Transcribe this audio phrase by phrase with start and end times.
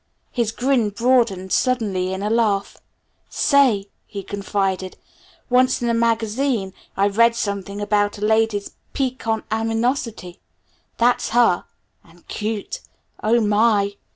[0.31, 2.77] His grin broadened suddenly in a laugh.
[3.29, 4.97] "Say," he confided,
[5.47, 10.39] "once in a magazine I read something about a lady's 'piquant animosity'.
[10.97, 11.65] That's her!
[12.03, 12.81] And cute?
[13.21, 13.93] Oh, my!"